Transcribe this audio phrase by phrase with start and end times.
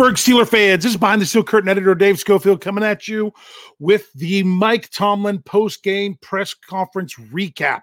[0.00, 3.30] Pittsburgh Steeler fans, this is behind the steel curtain editor Dave Schofield coming at you
[3.80, 7.82] with the Mike Tomlin post game press conference recap.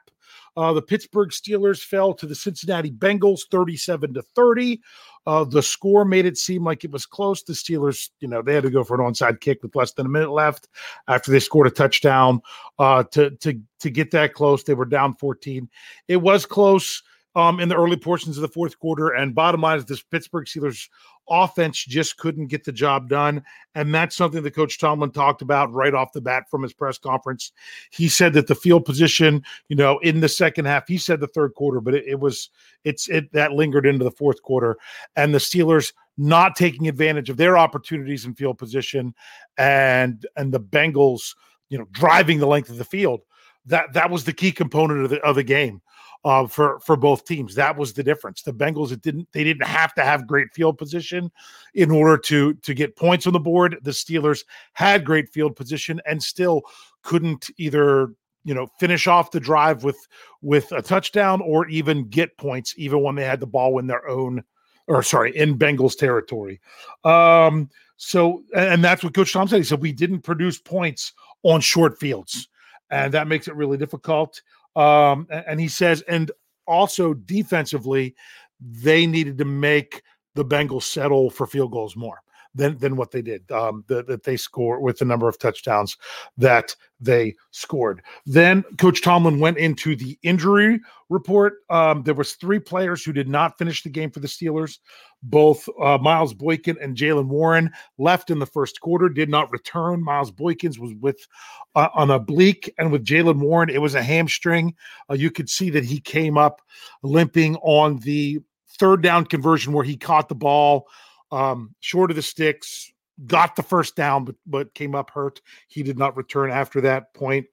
[0.55, 4.81] Uh, the Pittsburgh Steelers fell to the Cincinnati Bengals 37 to 30.
[5.27, 7.43] Uh, the score made it seem like it was close.
[7.43, 10.07] The Steelers, you know, they had to go for an onside kick with less than
[10.07, 10.69] a minute left
[11.07, 12.41] after they scored a touchdown
[12.79, 14.63] uh, to to to get that close.
[14.63, 15.69] They were down 14.
[16.07, 17.03] It was close
[17.37, 19.09] um, in the early portions of the fourth quarter.
[19.09, 20.89] And bottom line is this Pittsburgh Steelers
[21.29, 23.43] offense just couldn't get the job done.
[23.75, 26.97] And that's something that Coach Tomlin talked about right off the bat from his press
[26.97, 27.51] conference.
[27.91, 31.27] He said that the field position, you know, in the second half, he said the
[31.27, 32.49] third quarter, but it, it was
[32.83, 34.75] it's it that lingered into the fourth quarter.
[35.15, 39.13] And the Steelers not taking advantage of their opportunities in field position
[39.59, 41.35] and and the Bengals,
[41.69, 43.21] you know, driving the length of the field.
[43.67, 45.81] That that was the key component of the of the game
[46.25, 47.55] uh, for for both teams.
[47.55, 48.41] That was the difference.
[48.41, 51.31] The Bengals it didn't they didn't have to have great field position
[51.73, 53.77] in order to to get points on the board.
[53.83, 56.63] The Steelers had great field position and still
[57.03, 58.13] couldn't either
[58.43, 60.07] you know finish off the drive with
[60.41, 64.07] with a touchdown or even get points even when they had the ball in their
[64.07, 64.43] own
[64.87, 66.59] or sorry in Bengals territory.
[67.03, 69.57] Um, so and that's what Coach Tom said.
[69.57, 71.13] He said we didn't produce points
[71.43, 72.47] on short fields,
[72.89, 74.41] and that makes it really difficult.
[74.75, 76.31] Um, and he says, and
[76.65, 78.15] also defensively,
[78.59, 80.03] they needed to make
[80.35, 82.21] the Bengals settle for field goals more
[82.57, 83.49] than than what they did.
[83.51, 85.97] Um, that, that they score with the number of touchdowns
[86.37, 88.01] that they scored.
[88.25, 90.79] Then Coach Tomlin went into the injury
[91.09, 91.59] report.
[91.69, 94.79] Um, there was three players who did not finish the game for the Steelers.
[95.23, 100.03] Both uh, Miles Boykin and Jaylen Warren left in the first quarter, did not return.
[100.03, 101.27] Miles Boykin's was with
[101.75, 104.75] uh, on a bleak, and with Jaylen Warren, it was a hamstring.
[105.09, 106.61] Uh, you could see that he came up
[107.03, 108.39] limping on the
[108.79, 110.87] third down conversion where he caught the ball
[111.31, 112.91] um, short of the sticks,
[113.25, 115.41] got the first down, but but came up hurt.
[115.67, 117.45] He did not return after that point.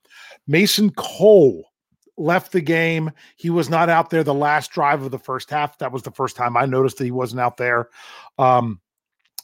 [0.46, 1.64] Mason Cole
[2.16, 3.10] left the game.
[3.36, 5.78] He was not out there the last drive of the first half.
[5.78, 7.88] That was the first time I noticed that he wasn't out there.
[8.38, 8.80] Um,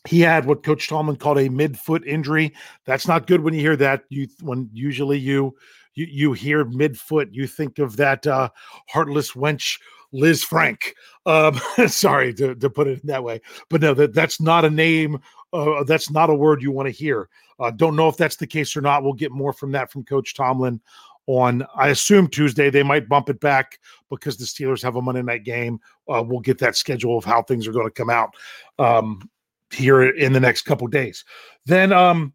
[0.08, 2.54] he had what Coach Tomlin called a midfoot injury.
[2.86, 4.04] That's not good when you hear that.
[4.08, 5.54] You when usually you
[5.94, 8.50] you, you hear midfoot, you think of that uh,
[8.88, 9.78] heartless wench
[10.14, 10.82] Lisfranc.
[11.26, 15.20] Um, sorry to, to put it that way, but no, that that's not a name.
[15.52, 17.28] Uh, that's not a word you want to hear.
[17.58, 19.02] Uh, don't know if that's the case or not.
[19.02, 20.80] We'll get more from that from Coach Tomlin
[21.26, 22.70] on, I assume Tuesday.
[22.70, 23.78] They might bump it back
[24.08, 25.80] because the Steelers have a Monday night game.
[26.08, 28.34] Uh, we'll get that schedule of how things are going to come out
[28.78, 29.28] um,
[29.70, 31.24] here in the next couple days.
[31.66, 32.32] Then, um,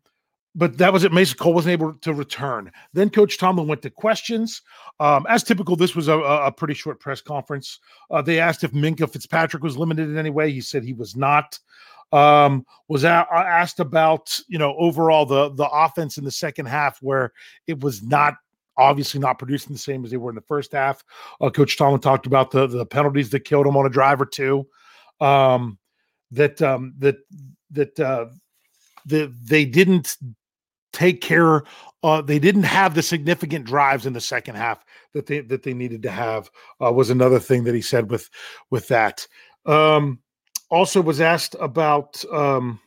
[0.56, 1.12] but that was it.
[1.12, 2.72] Mason Cole wasn't able to return.
[2.94, 4.62] Then Coach Tomlin went to questions.
[5.02, 7.80] Um, as typical, this was a, a pretty short press conference.
[8.10, 10.52] Uh, they asked if Minkah Fitzpatrick was limited in any way.
[10.52, 11.60] He said he was not.
[12.12, 17.00] Um, was a- asked about you know overall the the offense in the second half
[17.02, 17.34] where
[17.68, 18.36] it was not
[18.78, 21.04] obviously not producing the same as they were in the first half.
[21.42, 24.26] Uh, Coach Tomlin talked about the the penalties that killed him on a drive or
[24.26, 24.68] two.
[25.20, 25.80] Um,
[26.32, 27.18] that um, that
[27.72, 28.28] that uh,
[29.08, 30.16] that they didn't
[30.96, 31.64] take care.
[32.04, 34.84] Uh, they didn't have the significant drives in the second half
[35.14, 36.50] that they that they needed to have.
[36.82, 38.30] Uh, was another thing that he said with
[38.72, 39.28] with that.
[39.66, 40.20] Um,
[40.70, 42.80] also was asked about um,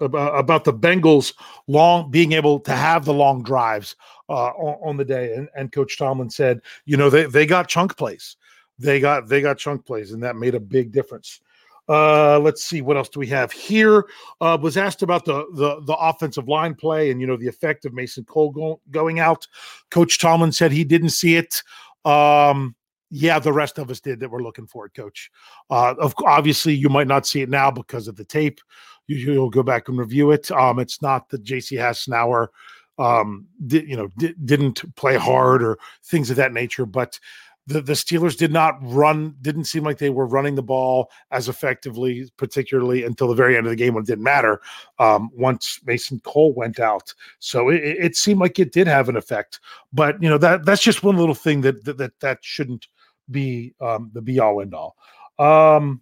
[0.00, 1.34] about, about the Bengals
[1.66, 3.96] long being able to have the long drives
[4.28, 7.68] uh, on, on, the day, and, and Coach Tomlin said, you know, they they got
[7.68, 8.36] chunk plays,
[8.78, 11.40] they got they got chunk plays, and that made a big difference.
[11.88, 14.04] Uh, let's see what else do we have here.
[14.40, 17.84] Uh, was asked about the the the offensive line play and you know the effect
[17.84, 19.46] of Mason Cole go, going out.
[19.90, 21.62] Coach Tomlin said he didn't see it.
[22.04, 22.74] Um,
[23.10, 25.30] yeah, the rest of us did that we're looking for it, Coach.
[25.70, 28.60] Uh, of obviously you might not see it now because of the tape.
[29.06, 30.50] You, you'll go back and review it.
[30.50, 31.76] Um, it's not that J.C.
[31.76, 32.48] Hassenauer
[32.98, 34.08] um, you know,
[34.44, 37.18] didn't play hard or things of that nature, but
[37.68, 41.48] the, the Steelers did not run, didn't seem like they were running the ball as
[41.48, 44.62] effectively, particularly until the very end of the game when it didn't matter.
[44.98, 49.16] Um, once Mason Cole went out, so it, it, seemed like it did have an
[49.16, 49.60] effect.
[49.92, 52.88] But you know that that's just one little thing that that that, that shouldn't
[53.30, 54.96] be um, the be all end all.
[55.38, 56.00] Um,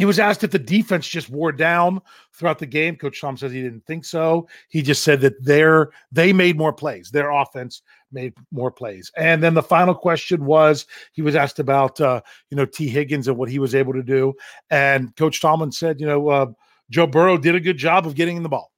[0.00, 2.00] he was asked if the defense just wore down
[2.32, 2.96] throughout the game.
[2.96, 4.48] Coach Tom says he didn't think so.
[4.70, 7.10] He just said that their they made more plays.
[7.10, 9.12] Their offense made more plays.
[9.18, 13.28] And then the final question was he was asked about uh, you know Tee Higgins
[13.28, 14.32] and what he was able to do.
[14.70, 16.46] And Coach Tomlin said, you know, uh,
[16.88, 18.72] Joe Burrow did a good job of getting in the ball.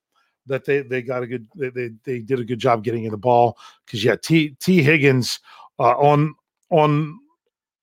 [0.47, 3.13] That they they got a good they they, they did a good job getting in
[3.13, 5.39] the ball because yeah, T Tee Higgins
[5.79, 6.35] uh, on
[6.71, 7.21] on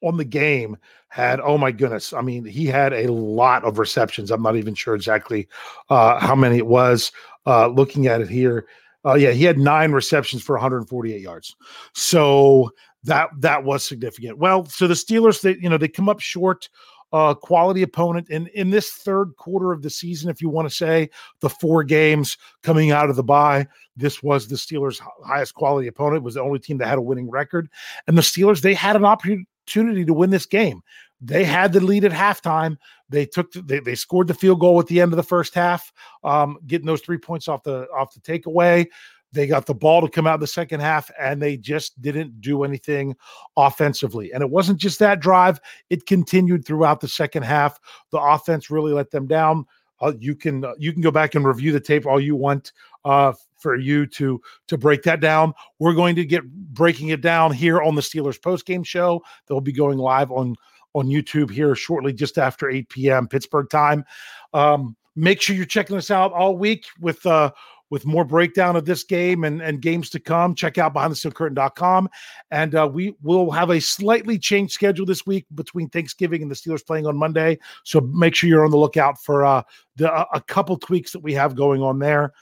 [0.04, 0.78] on the game
[1.10, 4.76] had oh my goodness i mean he had a lot of receptions i'm not even
[4.76, 5.48] sure exactly
[5.90, 7.12] uh, how many it was
[7.46, 8.68] uh, looking at it here
[9.06, 11.56] uh, yeah he had nine receptions for 148 yards
[11.94, 12.70] so
[13.04, 16.70] that that was significant well so the steelers they you know they come up short
[17.12, 20.76] uh, quality opponent in in this third quarter of the season if you want to
[20.76, 21.10] say
[21.40, 23.66] the four games coming out of the bye
[24.00, 26.24] this was the Steelers' highest quality opponent.
[26.24, 27.70] Was the only team that had a winning record,
[28.08, 30.82] and the Steelers they had an opportunity opportunity to win this game.
[31.22, 32.78] They had the lead at halftime.
[33.10, 35.54] They took the, they, they scored the field goal at the end of the first
[35.54, 35.92] half,
[36.24, 38.88] um, getting those three points off the off the takeaway.
[39.32, 42.42] They got the ball to come out in the second half, and they just didn't
[42.42, 43.16] do anything
[43.58, 44.34] offensively.
[44.34, 47.80] And it wasn't just that drive; it continued throughout the second half.
[48.12, 49.66] The offense really let them down.
[50.02, 52.72] Uh, you can uh, you can go back and review the tape all you want
[53.04, 55.54] uh, for you to to break that down.
[55.78, 59.22] We're going to get breaking it down here on the Steelers post game show.
[59.48, 60.56] They'll be going live on
[60.94, 63.28] on YouTube here shortly, just after 8 p.m.
[63.28, 64.06] Pittsburgh time.
[64.54, 67.52] Um, make sure you're checking us out all week with uh
[67.90, 70.54] with more breakdown of this game and, and games to come.
[70.54, 72.10] Check out behindthesteelcurtain.com.
[72.52, 76.56] And uh, we will have a slightly changed schedule this week between Thanksgiving and the
[76.56, 77.58] Steelers playing on Monday.
[77.84, 79.64] So make sure you're on the lookout for uh,
[79.96, 82.34] the, a couple tweaks that we have going on there.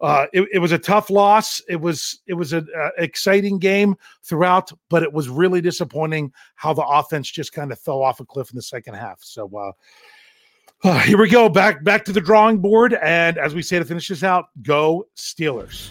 [0.00, 1.60] Uh, it, it, was a tough loss.
[1.68, 6.84] It was it was an exciting game throughout, but it was really disappointing how the
[6.84, 9.18] offense just kind of fell off a cliff in the second half.
[9.22, 9.72] So uh,
[10.88, 13.84] uh, here we go back back to the drawing board, and as we say to
[13.84, 15.90] finish this out, go Steelers.